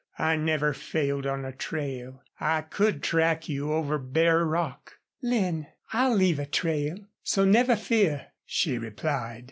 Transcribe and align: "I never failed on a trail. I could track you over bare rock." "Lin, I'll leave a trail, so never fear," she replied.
"I 0.17 0.35
never 0.35 0.73
failed 0.73 1.27
on 1.27 1.45
a 1.45 1.51
trail. 1.51 2.23
I 2.39 2.61
could 2.61 3.03
track 3.03 3.47
you 3.47 3.71
over 3.71 3.99
bare 3.99 4.43
rock." 4.43 4.95
"Lin, 5.21 5.67
I'll 5.93 6.15
leave 6.15 6.39
a 6.39 6.47
trail, 6.47 6.97
so 7.21 7.45
never 7.45 7.75
fear," 7.75 8.29
she 8.43 8.79
replied. 8.79 9.39